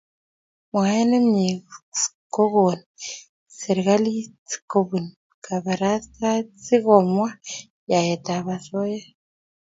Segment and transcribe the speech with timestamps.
[0.71, 1.53] mwaet nemiee
[2.35, 2.79] kokon
[3.57, 5.05] serikslit kopun
[5.45, 7.39] kaparastaet ,si kumwaa
[7.91, 9.01] yaet ap osoya